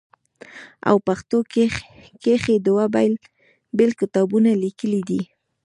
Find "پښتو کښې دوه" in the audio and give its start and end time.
1.07-2.83